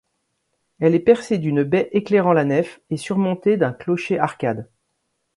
[0.79, 4.67] Elle est percée d'une baie éclairant la nef, et surmontée d'un clocher-arcade.